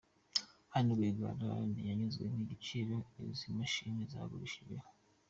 [0.77, 2.97] Anne Rwigara ntiyanyuzwe n’ igiciro
[3.31, 4.87] izi mashini zagurishijweho.